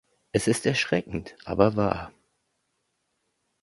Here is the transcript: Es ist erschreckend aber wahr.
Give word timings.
Es 0.31 0.47
ist 0.47 0.65
erschreckend 0.65 1.35
aber 1.45 1.75
wahr. 1.75 2.11